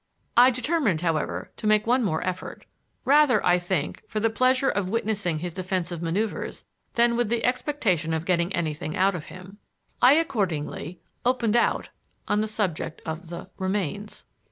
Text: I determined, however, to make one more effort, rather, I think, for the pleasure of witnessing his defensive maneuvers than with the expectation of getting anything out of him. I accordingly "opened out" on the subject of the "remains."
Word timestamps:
I 0.35 0.49
determined, 0.49 1.01
however, 1.01 1.51
to 1.57 1.67
make 1.67 1.85
one 1.85 2.03
more 2.03 2.25
effort, 2.25 2.65
rather, 3.05 3.45
I 3.45 3.59
think, 3.59 4.01
for 4.09 4.19
the 4.19 4.31
pleasure 4.31 4.71
of 4.71 4.89
witnessing 4.89 5.37
his 5.37 5.53
defensive 5.53 6.01
maneuvers 6.01 6.65
than 6.95 7.15
with 7.15 7.29
the 7.29 7.45
expectation 7.45 8.11
of 8.11 8.25
getting 8.25 8.51
anything 8.55 8.95
out 8.97 9.13
of 9.13 9.25
him. 9.25 9.59
I 10.01 10.13
accordingly 10.13 10.97
"opened 11.23 11.55
out" 11.55 11.89
on 12.27 12.41
the 12.41 12.47
subject 12.47 12.99
of 13.05 13.29
the 13.29 13.51
"remains." 13.59 14.25